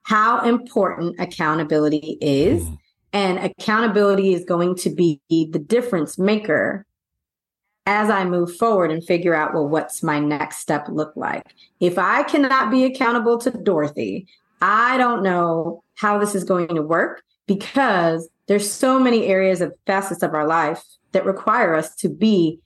[0.10, 2.63] how important accountability is.
[2.63, 2.78] Mm.
[3.13, 6.86] And accountability is going to be the difference maker
[7.86, 11.43] as I move forward and figure out, well, what's my next step look like?
[11.80, 14.28] If I cannot be accountable to Dorothy,
[14.62, 19.74] I don't know how this is going to work because there's so many areas of
[19.86, 22.60] facets of our life that require us to be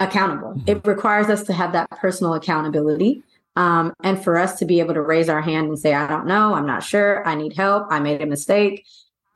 [0.00, 0.54] accountable.
[0.54, 0.70] Mm-hmm.
[0.70, 3.22] It requires us to have that personal accountability.
[3.60, 6.26] Um, and for us to be able to raise our hand and say, I don't
[6.26, 8.86] know, I'm not sure, I need help, I made a mistake.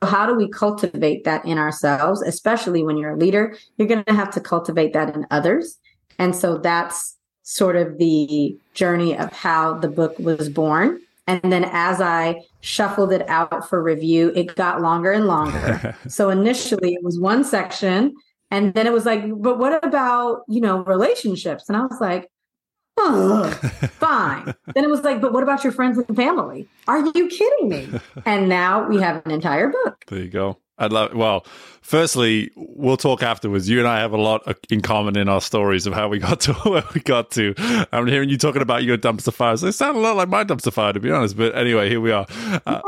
[0.01, 3.55] How do we cultivate that in ourselves, especially when you're a leader?
[3.77, 5.77] You're going to have to cultivate that in others.
[6.17, 11.01] And so that's sort of the journey of how the book was born.
[11.27, 15.95] And then as I shuffled it out for review, it got longer and longer.
[16.07, 18.15] so initially it was one section.
[18.49, 21.65] And then it was like, but what about, you know, relationships?
[21.69, 22.27] And I was like,
[22.97, 23.49] oh,
[23.99, 24.53] fine.
[24.73, 26.67] then it was like, but what about your friends and family?
[26.87, 27.89] Are you kidding me?
[28.25, 30.05] And now we have an entire book.
[30.07, 30.57] There you go.
[30.77, 31.13] I'd love.
[31.13, 31.45] Well,
[31.81, 33.69] firstly, we'll talk afterwards.
[33.69, 36.41] You and I have a lot in common in our stories of how we got
[36.41, 37.53] to where we got to.
[37.93, 39.61] I'm hearing you talking about your dumpster fires.
[39.61, 41.37] They sound a lot like my dumpster fire, to be honest.
[41.37, 42.25] But anyway, here we are.
[42.65, 42.81] Uh,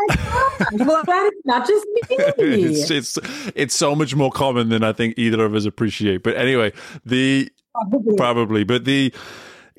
[0.73, 2.01] well, that is not just me.
[2.09, 3.17] it's, it's
[3.55, 6.23] it's so much more common than I think either of us appreciate.
[6.23, 6.73] But anyway,
[7.05, 9.13] the probably, probably but the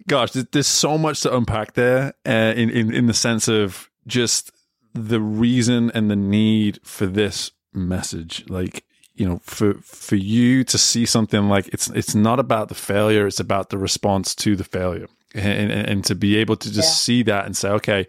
[0.06, 4.52] gosh, there's so much to unpack there uh, in, in in the sense of just
[4.94, 8.84] the reason and the need for this message like
[9.14, 13.26] you know for for you to see something like it's it's not about the failure
[13.26, 16.88] it's about the response to the failure and and, and to be able to just
[16.88, 16.94] yeah.
[16.94, 18.06] see that and say okay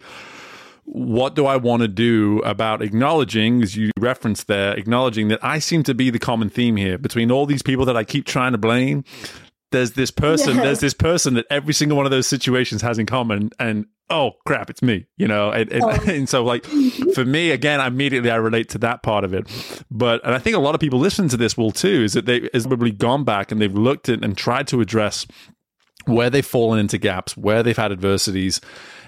[0.92, 5.60] what do I want to do about acknowledging, as you referenced there, acknowledging that I
[5.60, 8.52] seem to be the common theme here between all these people that I keep trying
[8.52, 9.04] to blame?
[9.70, 13.06] There's this person, there's this person that every single one of those situations has in
[13.06, 15.50] common, and oh crap, it's me, you know.
[15.50, 15.88] And, and, oh.
[16.06, 16.64] and, so, like
[17.14, 19.46] for me, again, immediately I relate to that part of it.
[19.90, 22.02] But and I think a lot of people listening to this will too.
[22.02, 25.26] Is that they has probably gone back and they've looked at and tried to address
[26.06, 28.60] where they've fallen into gaps, where they've had adversities,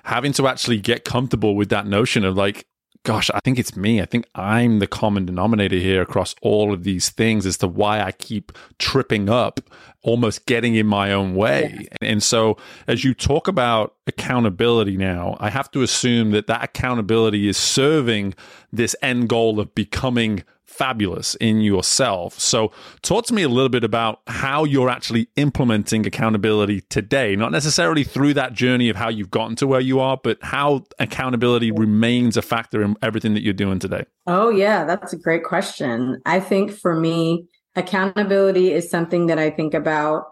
[0.05, 2.67] having to actually get comfortable with that notion of like,
[3.05, 4.01] gosh, I think it's me.
[4.01, 8.01] I think I'm the common denominator here across all of these things as to why
[8.01, 9.61] I keep tripping up,
[10.03, 11.87] almost getting in my own way.
[12.01, 17.49] And so, as you talk about accountability now, I have to assume that that accountability
[17.49, 18.35] is serving
[18.73, 22.39] this end goal of becoming fabulous in yourself.
[22.41, 27.53] So, talk to me a little bit about how you're actually implementing accountability today, not
[27.53, 31.71] necessarily through that journey of how you've gotten to where you are, but how accountability
[31.71, 34.05] remains a factor in everything that you're doing today.
[34.27, 36.21] Oh, yeah, that's a great question.
[36.27, 40.27] I think for me, accountability is something that I think about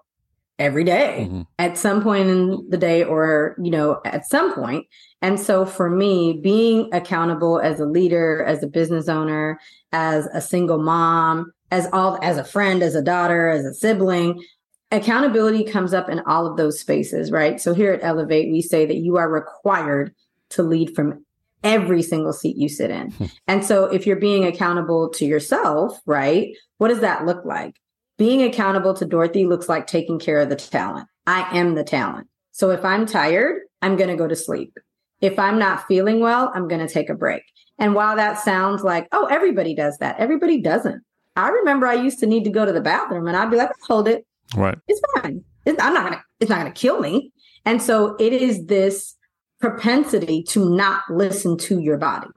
[0.58, 1.42] every day, mm-hmm.
[1.58, 4.86] at some point in the day or, you know, at some point.
[5.22, 9.58] And so for me, being accountable as a leader, as a business owner,
[9.92, 14.42] as a single mom, as all as a friend, as a daughter, as a sibling,
[14.92, 17.60] accountability comes up in all of those spaces, right?
[17.60, 20.14] So here at Ellevate, we say that you are required
[20.50, 21.24] to lead from
[21.62, 23.10] every single seat you sit in.
[23.12, 23.24] Hmm.
[23.46, 26.54] and so if you're being accountable to yourself, right?
[26.80, 27.76] What does that look like?
[28.16, 31.06] Being accountable to Dorothy looks like taking care of the talent.
[31.26, 32.26] I am the talent.
[32.52, 34.78] So if I'm tired, I'm going to go to sleep.
[35.20, 37.42] If I'm not feeling well, I'm going to take a break.
[37.78, 41.02] And while that sounds like, oh, everybody does that, everybody doesn't.
[41.36, 43.72] I remember I used to need to go to the bathroom and I'd be like,
[43.86, 44.26] hold it.
[44.56, 44.78] Right.
[44.88, 45.44] It's fine.
[45.66, 47.30] It's, I'm not going to, it's not going to kill me.
[47.66, 49.16] And so it is this
[49.60, 52.28] propensity to not listen to your body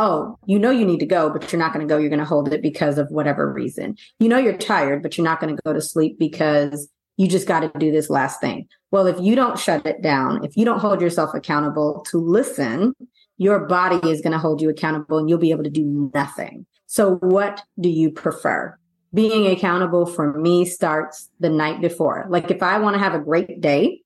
[0.00, 1.98] oh, you know you need to go, but you're not going to go.
[1.98, 3.96] You're going to hold it because of whatever reason.
[4.18, 7.46] You know you're tired, but you're not going to go to sleep because you just
[7.46, 8.66] got to do this last thing.
[8.90, 12.94] Well, if you don't shut it down, if you don't hold yourself accountable to listen,
[13.36, 16.64] your body is going to hold you accountable and you'll be able to do nothing.
[16.86, 18.76] So, what do you prefer?
[19.12, 22.24] Being accountable for me starts the night before.
[22.30, 24.00] Like, if I want to have a great day,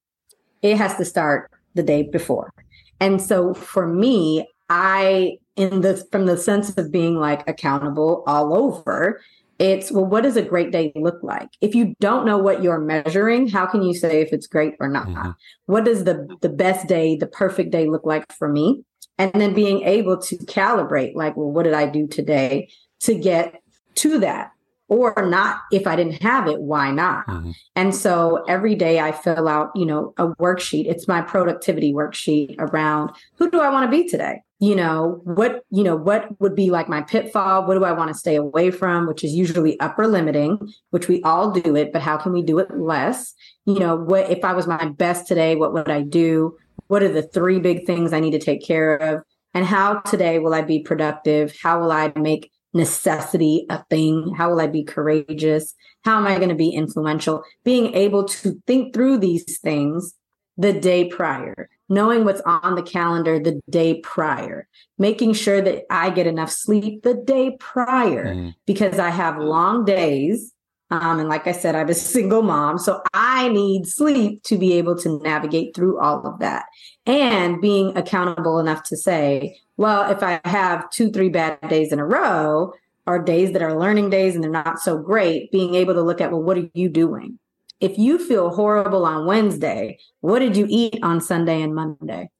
[0.60, 2.52] it has to start the day before.
[2.98, 8.56] And so, for me, I in the from the sense of being like accountable all
[8.56, 9.20] over
[9.60, 12.80] it's well what does a great day look like if you don't know what you're
[12.80, 15.30] measuring how can you say if it's great or not mm-hmm.
[15.66, 18.82] what does the the best day the perfect day look like for me
[19.18, 22.68] and then being able to calibrate like, well, what did I do today
[23.00, 23.60] to get
[23.96, 24.50] to that?
[24.88, 27.26] Or not, if I didn't have it, why not?
[27.26, 27.52] Mm-hmm.
[27.74, 30.86] And so every day I fill out, you know, a worksheet.
[30.86, 34.42] It's my productivity worksheet around who do I want to be today?
[34.64, 37.66] You know what you know what would be like my pitfall?
[37.66, 39.06] What do i want to stay away from?
[39.06, 40.58] Which is usually upper limiting
[40.90, 43.34] which we all do it but how can we do it less?
[43.66, 46.56] You know what if i was my best today what would i do?
[46.86, 49.22] What are the three big things i need to take care of?
[49.52, 51.54] And how today will i be productive?
[51.62, 54.34] How will i make necessity a thing?
[54.34, 55.74] How will i be courageous?
[56.04, 57.44] How am i going to be influential?
[57.64, 60.14] Being able to think through these things
[60.56, 66.10] the day prior knowing what's on the calendar the day prior, making sure that I
[66.10, 68.54] get enough sleep the day prior mm.
[68.66, 70.52] because I have long days.
[70.90, 72.78] Um, and like I said, I'm a single mom.
[72.78, 76.66] So I need sleep to be able to navigate through all of that
[77.06, 81.98] and being accountable enough to say, well, if I have two, three bad days in
[81.98, 82.74] a row,
[83.06, 86.20] or days that are learning days and they're not so great, being able to look
[86.20, 87.38] at, well, what are you doing?
[87.80, 92.30] If you feel horrible on Wednesday, what did you eat on Sunday and Monday?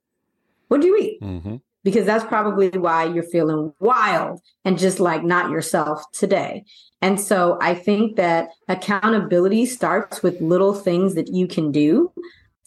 [0.69, 1.21] What did you eat?
[1.21, 1.57] Mm-hmm.
[1.83, 6.65] Because that's probably why you're feeling wild and just like not yourself today.
[7.03, 12.11] And so I think that accountability starts with little things that you can do,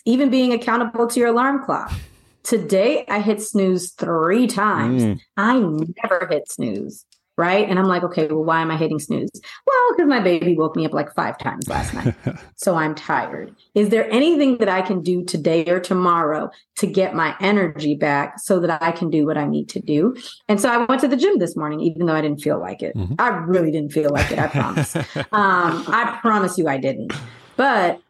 [0.05, 1.91] even being accountable to your alarm clock.
[2.43, 5.03] Today, I hit snooze three times.
[5.03, 5.19] Mm.
[5.35, 7.03] I never hit snooze
[7.37, 7.69] right?
[7.69, 9.29] And I'm like, okay, well, why am I hitting snooze?
[9.65, 12.15] Well, because my baby woke me up like five times last night.
[12.55, 13.55] so I'm tired.
[13.75, 18.39] Is there anything that I can do today or tomorrow to get my energy back
[18.39, 20.15] so that I can do what I need to do?
[20.47, 22.81] And so I went to the gym this morning, even though I didn't feel like
[22.81, 22.95] it.
[22.95, 23.15] Mm-hmm.
[23.19, 24.95] I really didn't feel like it, I promise.
[25.15, 27.13] um, I promise you I didn't.
[27.55, 28.01] But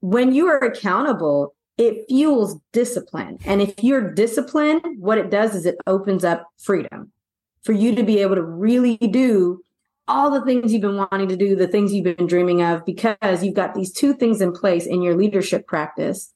[0.00, 3.38] when you are accountable, it fuels discipline.
[3.44, 7.12] And if you're disciplined, what it does is it opens up freedom
[7.62, 9.62] for you to be able to really do
[10.08, 13.44] all the things you've been wanting to do, the things you've been dreaming of, because
[13.44, 16.32] you've got these two things in place in your leadership practice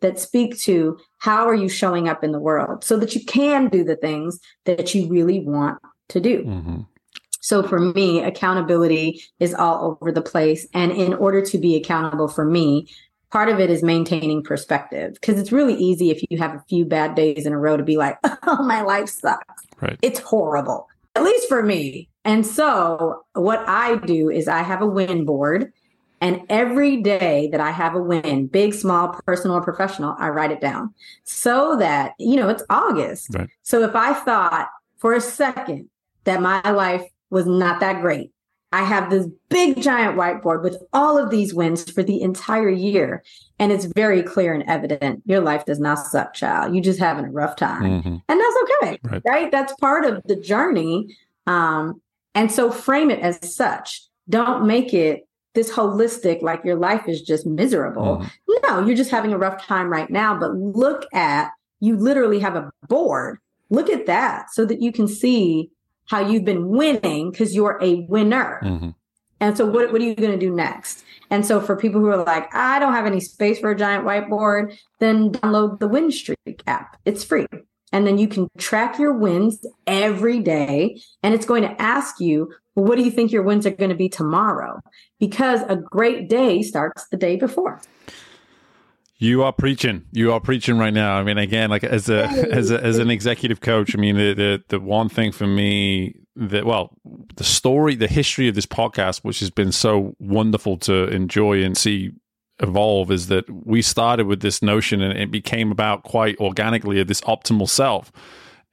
[0.00, 3.68] that speak to how are you showing up in the world so that you can
[3.68, 6.44] do the things that you really want to do.
[6.44, 6.80] Mm-hmm.
[7.42, 10.66] So for me, accountability is all over the place.
[10.74, 12.88] And in order to be accountable for me,
[13.30, 16.84] part of it is maintaining perspective because it's really easy if you have a few
[16.84, 19.66] bad days in a row to be like, oh, my life sucks.
[19.80, 19.98] Right.
[20.02, 22.08] It's horrible, at least for me.
[22.24, 25.72] And so what I do is I have a win board.
[26.22, 30.50] And every day that I have a win, big, small, personal, or professional, I write
[30.50, 30.92] it down
[31.24, 33.28] so that, you know, it's August.
[33.32, 33.48] Right.
[33.62, 35.88] So if I thought for a second
[36.24, 38.32] that my life was not that great,
[38.72, 43.24] I have this big giant whiteboard with all of these wins for the entire year.
[43.58, 45.22] And it's very clear and evident.
[45.26, 46.74] Your life does not suck, child.
[46.74, 47.82] You're just having a rough time.
[47.82, 48.16] Mm-hmm.
[48.28, 48.98] And that's okay.
[49.02, 49.22] Right.
[49.26, 49.50] right.
[49.50, 51.16] That's part of the journey.
[51.46, 52.00] Um,
[52.34, 54.02] and so frame it as such.
[54.28, 58.18] Don't make it this holistic, like your life is just miserable.
[58.18, 58.52] Mm-hmm.
[58.62, 60.38] No, you're just having a rough time right now.
[60.38, 63.38] But look at, you literally have a board.
[63.68, 65.70] Look at that so that you can see
[66.10, 68.60] how you've been winning because you're a winner.
[68.64, 68.90] Mm-hmm.
[69.38, 71.04] And so what, what are you going to do next?
[71.30, 74.04] And so for people who are like, I don't have any space for a giant
[74.04, 76.96] whiteboard, then download the Win Streak app.
[77.04, 77.46] It's free.
[77.92, 81.00] And then you can track your wins every day.
[81.22, 83.90] And it's going to ask you, well, what do you think your wins are going
[83.90, 84.80] to be tomorrow?
[85.20, 87.80] Because a great day starts the day before.
[89.22, 90.06] You are preaching.
[90.12, 91.18] You are preaching right now.
[91.18, 94.32] I mean, again, like as a as a, as an executive coach, I mean, the,
[94.32, 96.96] the the one thing for me that well,
[97.36, 101.76] the story, the history of this podcast, which has been so wonderful to enjoy and
[101.76, 102.12] see
[102.60, 107.06] evolve, is that we started with this notion, and it became about quite organically of
[107.06, 108.10] this optimal self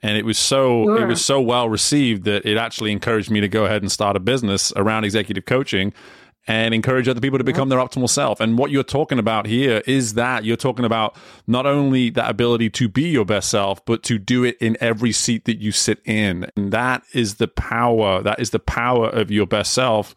[0.03, 1.01] and it was so sure.
[1.01, 4.15] it was so well received that it actually encouraged me to go ahead and start
[4.15, 5.93] a business around executive coaching
[6.47, 8.39] and encourage other people to become their optimal self.
[8.39, 12.69] And what you're talking about here is that you're talking about not only that ability
[12.71, 15.99] to be your best self, but to do it in every seat that you sit
[16.05, 16.49] in.
[16.55, 20.15] And that is the power, that is the power of your best self.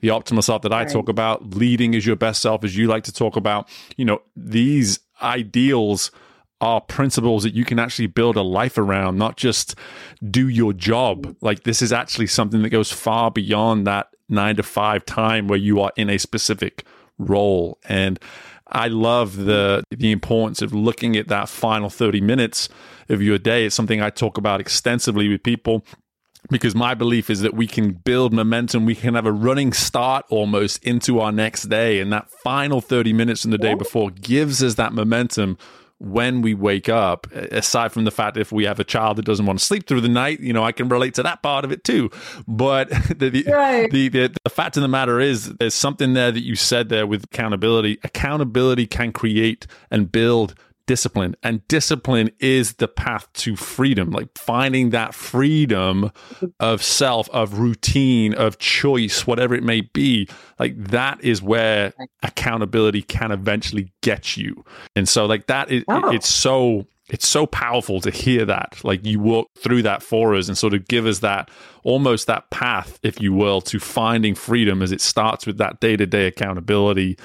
[0.00, 0.92] The optimal self that I right.
[0.92, 4.20] talk about, leading as your best self, as you like to talk about, you know,
[4.36, 6.10] these ideals
[6.60, 9.74] are principles that you can actually build a life around, not just
[10.30, 11.36] do your job.
[11.40, 15.58] Like this is actually something that goes far beyond that nine to five time where
[15.58, 16.84] you are in a specific
[17.18, 17.78] role.
[17.88, 18.18] And
[18.68, 22.68] I love the the importance of looking at that final 30 minutes
[23.08, 23.66] of your day.
[23.66, 25.84] It's something I talk about extensively with people
[26.50, 28.84] because my belief is that we can build momentum.
[28.84, 32.00] We can have a running start almost into our next day.
[32.00, 35.58] And that final 30 minutes in the day before gives us that momentum
[35.98, 39.46] when we wake up, aside from the fact if we have a child that doesn't
[39.46, 41.72] want to sleep through the night, you know, I can relate to that part of
[41.72, 42.10] it too.
[42.46, 43.90] But the, the, right.
[43.90, 47.06] the, the, the fact of the matter is, there's something there that you said there
[47.06, 47.98] with accountability.
[48.04, 50.54] Accountability can create and build
[50.86, 51.36] discipline.
[51.42, 56.10] And discipline is the path to freedom like finding that freedom
[56.60, 60.28] of self of routine of choice whatever it may be.
[60.58, 64.64] Like that is where accountability can eventually get you.
[64.94, 66.10] And so like that is oh.
[66.10, 68.78] it's so it's so powerful to hear that.
[68.82, 71.50] Like you walk through that for us and sort of give us that
[71.84, 76.26] almost that path if you will to finding freedom as it starts with that day-to-day
[76.26, 77.16] accountability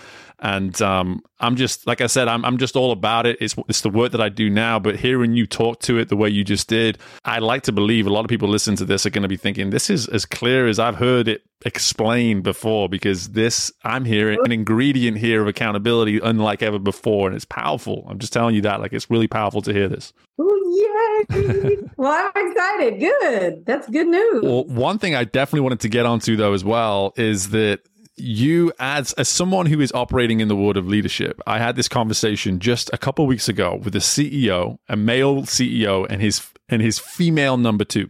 [0.41, 3.37] and um, I'm just like I said, I'm I'm just all about it.
[3.39, 4.79] It's it's the work that I do now.
[4.79, 8.07] But hearing you talk to it the way you just did, I like to believe
[8.07, 10.25] a lot of people listening to this are going to be thinking this is as
[10.25, 12.89] clear as I've heard it explained before.
[12.89, 18.07] Because this, I'm hearing an ingredient here of accountability unlike ever before, and it's powerful.
[18.09, 20.11] I'm just telling you that, like it's really powerful to hear this.
[20.39, 21.77] Oh yay!
[21.97, 22.99] well, I'm excited.
[22.99, 23.65] Good.
[23.67, 24.41] That's good news.
[24.41, 27.81] Well, one thing I definitely wanted to get onto though as well is that
[28.17, 31.87] you as as someone who is operating in the world of leadership i had this
[31.87, 36.81] conversation just a couple weeks ago with a ceo a male ceo and his and
[36.81, 38.09] his female number two.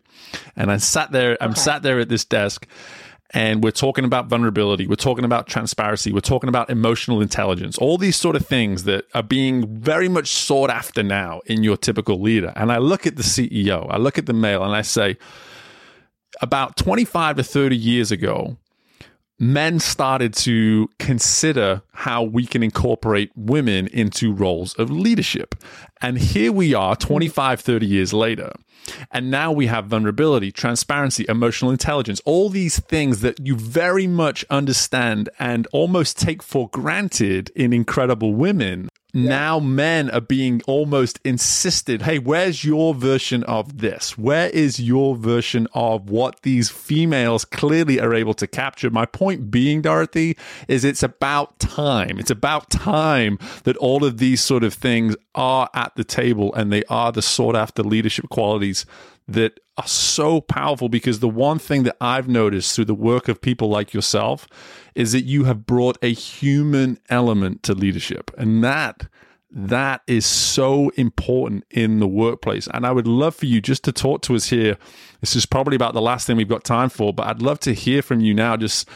[0.55, 2.67] And i sat there i'm sat there at this desk
[3.33, 7.97] and we're talking about vulnerability we're talking about transparency we're talking about emotional intelligence all
[7.97, 12.19] these sort of things that are being very much sought after now in your typical
[12.19, 12.51] leader.
[12.55, 15.17] And i look at the ceo i look at the male and i say
[16.41, 18.57] about 25 to 30 years ago
[19.41, 25.55] men started to consider how we can incorporate women into roles of leadership.
[25.99, 28.51] And here we are 25, 30 years later.
[29.09, 34.45] And now we have vulnerability, transparency, emotional intelligence, all these things that you very much
[34.51, 42.01] understand and almost take for granted in incredible women now men are being almost insisted
[42.03, 44.17] hey where's your version of this?
[44.17, 48.89] Where is your version of what these females clearly are able to capture?
[48.89, 50.37] My point being dorothy
[50.67, 52.19] is it's about time.
[52.19, 56.71] It's about time that all of these sort of things are at the table and
[56.71, 58.85] they are the sought after leadership qualities
[59.27, 63.41] that are so powerful because the one thing that I've noticed through the work of
[63.41, 64.47] people like yourself
[64.95, 68.31] is that you have brought a human element to leadership.
[68.37, 69.07] And that
[69.53, 72.67] that is so important in the workplace.
[72.73, 74.77] And I would love for you just to talk to us here.
[75.19, 77.73] This is probably about the last thing we've got time for, but I'd love to
[77.73, 78.87] hear from you now just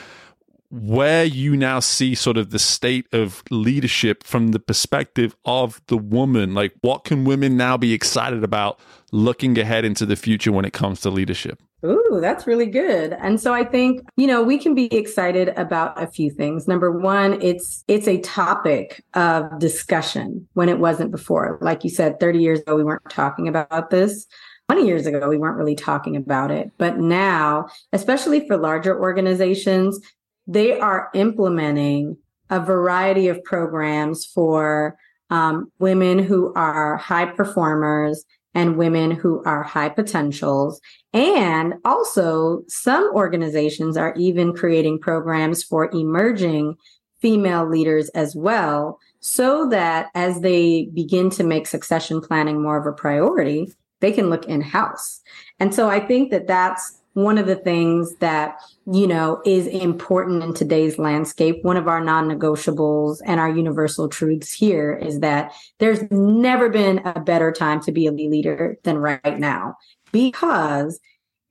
[0.71, 5.97] where you now see sort of the state of leadership from the perspective of the
[5.97, 6.53] woman.
[6.53, 8.79] Like, what can women now be excited about
[9.11, 11.61] looking ahead into the future when it comes to leadership?
[11.83, 13.13] Ooh, that's really good.
[13.13, 16.67] And so I think, you know, we can be excited about a few things.
[16.67, 21.59] Number one, it's it's a topic of discussion when it wasn't before.
[21.61, 24.25] Like you said, 30 years ago we weren't talking about this.
[24.69, 26.71] 20 years ago we weren't really talking about it.
[26.77, 29.99] But now, especially for larger organizations,
[30.47, 32.17] they are implementing
[32.49, 34.95] a variety of programs for
[35.29, 38.23] um, women who are high performers
[38.55, 40.81] and women who are high potentials.
[41.13, 46.75] And also, some organizations are even creating programs for emerging
[47.21, 52.85] female leaders as well, so that as they begin to make succession planning more of
[52.85, 55.21] a priority, they can look in house.
[55.59, 58.57] And so I think that that's one of the things that
[58.91, 64.51] you know is important in today's landscape one of our non-negotiables and our universal truths
[64.51, 69.39] here is that there's never been a better time to be a leader than right
[69.39, 69.75] now.
[70.11, 70.99] Because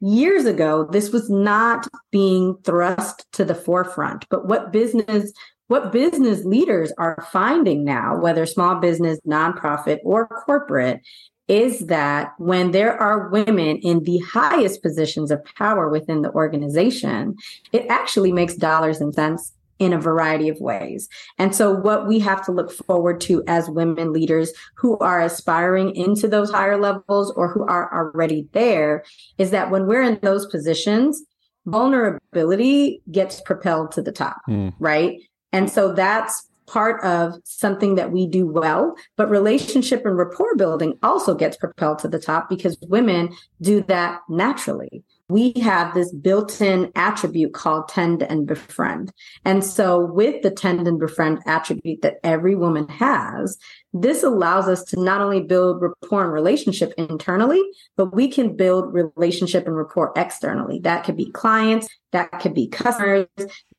[0.01, 5.33] years ago this was not being thrust to the forefront but what business
[5.69, 11.01] what business leaders are finding now whether small business nonprofit or corporate
[11.49, 17.37] is that when there are women in the highest positions of power within the organization,
[17.73, 21.09] it actually makes dollars and cents in a variety of ways.
[21.39, 25.95] And so, what we have to look forward to as women leaders who are aspiring
[25.97, 29.05] into those higher levels or who are already there
[29.39, 31.23] is that when we're in those positions,
[31.67, 34.73] vulnerability gets propelled to the top, mm.
[34.79, 35.21] right?
[35.53, 40.99] And so, that's part of something that we do well, but relationship and rapport building
[41.03, 45.05] also gets propelled to the top because women do that naturally.
[45.31, 49.11] We have this built in attribute called tend and befriend.
[49.47, 53.57] And so, with the tend and befriend attribute that every woman has,
[53.95, 57.63] this allows us to not only build rapport and relationship internally,
[57.97, 60.79] but we can build relationship and rapport externally.
[60.81, 63.27] That could be clients, that could be customers,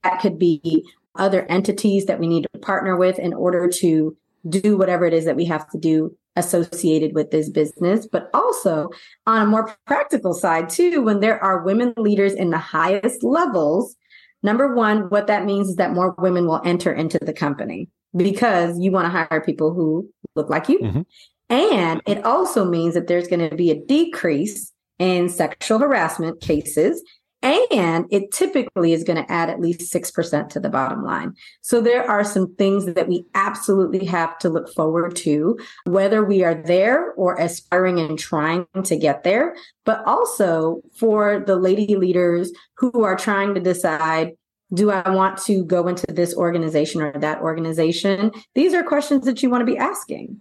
[0.03, 0.83] that could be
[1.17, 4.15] other entities that we need to partner with in order to
[4.47, 8.89] do whatever it is that we have to do associated with this business, but also
[9.25, 13.95] on a more practical side, too, when there are women leaders in the highest levels.
[14.43, 18.79] Number one, what that means is that more women will enter into the company because
[18.79, 20.79] you want to hire people who look like you.
[20.79, 21.01] Mm-hmm.
[21.49, 27.01] And it also means that there's going to be a decrease in sexual harassment cases
[27.45, 31.33] and it typically is going to add at least 6% to the bottom line.
[31.61, 36.43] So there are some things that we absolutely have to look forward to, whether we
[36.43, 42.51] are there or aspiring and trying to get there, but also for the lady leaders
[42.77, 44.31] who are trying to decide
[44.73, 48.31] do I want to go into this organization or that organization?
[48.55, 50.39] These are questions that you want to be asking.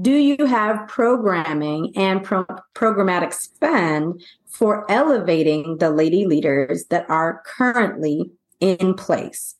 [0.00, 7.42] Do you have programming and pro- programmatic spend for elevating the lady leaders that are
[7.44, 9.54] currently in place?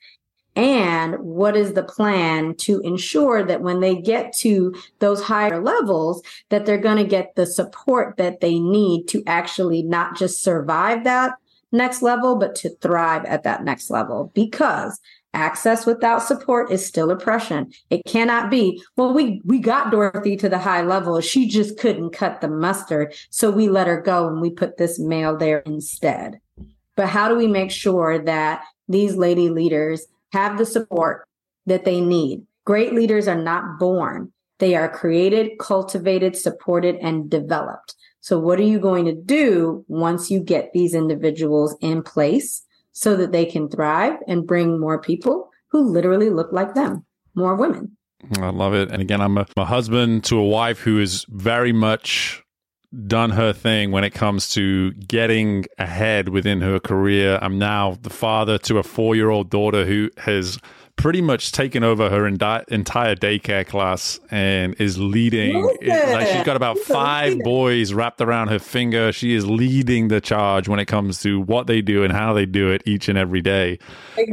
[0.54, 6.22] And what is the plan to ensure that when they get to those higher levels,
[6.50, 11.04] that they're going to get the support that they need to actually not just survive
[11.04, 11.34] that
[11.72, 14.30] next level, but to thrive at that next level?
[14.34, 15.00] Because
[15.34, 17.72] access without support is still oppression.
[17.90, 21.20] It cannot be, well, we, we got Dorothy to the high level.
[21.20, 23.14] She just couldn't cut the mustard.
[23.30, 26.38] So we let her go and we put this male there instead.
[26.96, 31.26] But how do we make sure that these lady leaders have the support
[31.66, 32.46] that they need?
[32.64, 34.32] Great leaders are not born.
[34.58, 37.96] They are created, cultivated, supported, and developed.
[38.20, 42.62] So what are you going to do once you get these individuals in place?
[42.92, 47.56] So that they can thrive and bring more people who literally look like them, more
[47.56, 47.96] women.
[48.40, 48.90] I love it.
[48.90, 52.42] And again, I'm a, a husband to a wife who is very much
[53.06, 57.38] done her thing when it comes to getting ahead within her career.
[57.40, 60.58] I'm now the father to a four year old daughter who has
[60.96, 65.62] pretty much taken over her enti- entire daycare class and is leading.
[65.62, 69.12] like she's got about five boys wrapped around her finger.
[69.12, 72.46] She is leading the charge when it comes to what they do and how they
[72.46, 73.78] do it each and every day.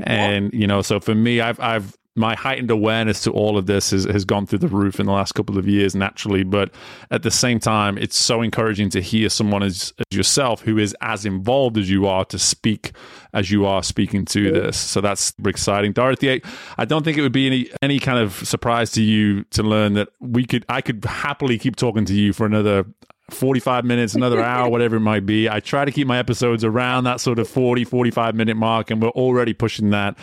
[0.03, 3.91] And you know, so for me, I've I've my heightened awareness to all of this
[3.91, 6.71] has, has gone through the roof in the last couple of years naturally but
[7.09, 10.95] at the same time it's so encouraging to hear someone as, as yourself who is
[11.01, 12.91] as involved as you are to speak
[13.33, 14.75] as you are speaking to this.
[14.75, 15.93] So that's exciting.
[15.93, 16.41] Dorothy
[16.77, 19.93] i don't think it would be any any kind of surprise to you to learn
[19.93, 22.85] that we could i could happily keep talking to you for another
[23.33, 25.49] 45 minutes, another hour, whatever it might be.
[25.49, 29.01] I try to keep my episodes around that sort of 40, 45 minute mark, and
[29.01, 30.17] we're already pushing that.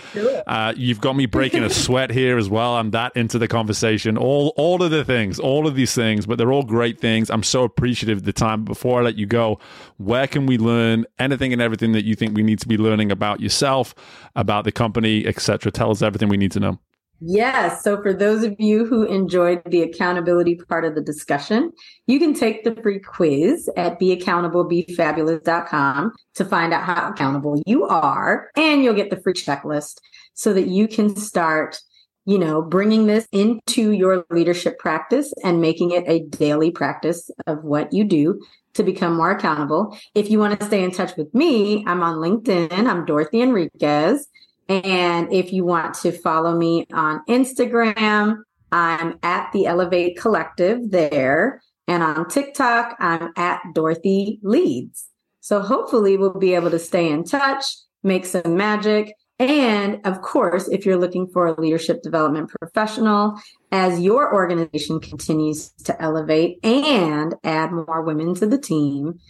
[0.46, 2.76] Uh, you've got me breaking a sweat here as well.
[2.76, 4.16] I'm that into the conversation.
[4.16, 7.30] All, all of the things, all of these things, but they're all great things.
[7.30, 8.64] I'm so appreciative of the time.
[8.64, 9.58] Before I let you go,
[9.96, 13.12] where can we learn anything and everything that you think we need to be learning
[13.12, 13.94] about yourself,
[14.34, 15.70] about the company, etc.?
[15.70, 16.78] Tell us everything we need to know.
[17.20, 17.82] Yes.
[17.82, 21.72] So, for those of you who enjoyed the accountability part of the discussion,
[22.06, 28.50] you can take the free quiz at beaccountable.befabulous.com to find out how accountable you are.
[28.56, 30.00] And you'll get the free checklist
[30.34, 31.80] so that you can start,
[32.26, 37.64] you know, bringing this into your leadership practice and making it a daily practice of
[37.64, 38.44] what you do
[38.74, 39.96] to become more accountable.
[40.14, 42.86] If you want to stay in touch with me, I'm on LinkedIn.
[42.86, 44.28] I'm Dorothy Enriquez.
[44.68, 48.38] And if you want to follow me on Instagram,
[48.72, 51.62] I'm at the Ellevate Collective there.
[51.88, 55.06] And on TikTok, I'm at Dorothy Leads.
[55.40, 57.64] So hopefully we'll be able to stay in touch,
[58.02, 59.14] make some magic.
[59.38, 63.38] And of course, if you're looking for a leadership development professional,
[63.70, 69.20] as your organization continues to elevate and add more women to the team,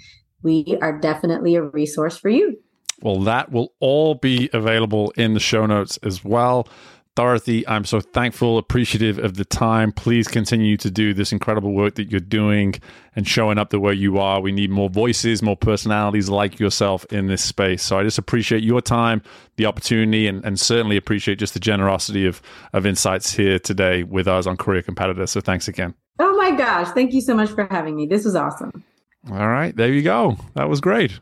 [0.43, 2.57] we are definitely a resource for you.
[3.03, 6.68] Well, that will all be available in the show notes as well.
[7.16, 9.90] Dorothy, I'm so thankful, appreciative of the time.
[9.90, 12.74] Please continue to do this incredible work that you're doing
[13.14, 14.42] and showing up the way you are.
[14.42, 17.82] We need more voices, more personalities like yourself in this space.
[17.82, 19.22] So I just appreciate your time,
[19.57, 22.42] the opportunity, and, and certainly appreciate just the generosity of,
[22.74, 25.26] of insights here today with us on Career Competitor.
[25.26, 25.94] So thanks again.
[26.18, 26.88] Oh my gosh.
[26.88, 28.05] Thank you so much for having me.
[28.05, 28.84] This was awesome.
[29.30, 29.74] All right.
[29.74, 30.36] There you go.
[30.53, 31.18] That was great.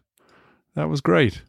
[0.74, 1.42] That was great.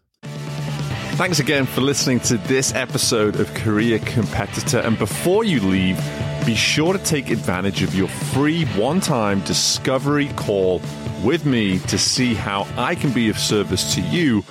[1.16, 4.80] Thanks again for listening to this episode of Career Competitor.
[4.80, 5.98] And before you leave,
[6.46, 10.80] be sure to take advantage of your free one time discovery call
[11.24, 14.44] with me to see how I can be of service to you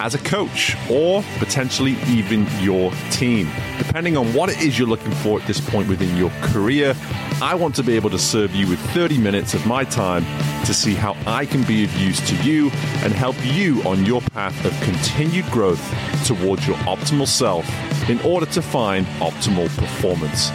[0.00, 3.48] as a coach or potentially even your team.
[3.78, 6.96] Depending on what it is you're looking for at this point within your career,
[7.40, 10.24] I want to be able to serve you with 30 minutes of my time
[10.64, 12.70] to see how I can be of use to you
[13.04, 15.82] and help you on your path of continued growth
[16.26, 17.68] towards your optimal self
[18.10, 20.50] in order to find optimal performance.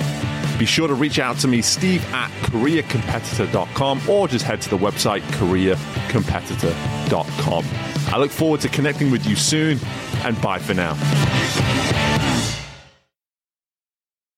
[0.61, 4.77] Be sure to reach out to me, steve at careercompetitor.com, or just head to the
[4.77, 7.65] website careercompetitor.com.
[8.13, 9.79] I look forward to connecting with you soon,
[10.23, 10.93] and bye for now.